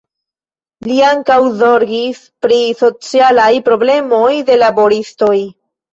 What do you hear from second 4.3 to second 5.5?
de laboristoj.